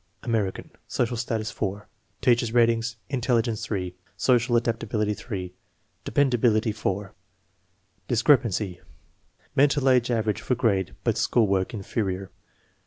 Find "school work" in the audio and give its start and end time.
11.19-11.71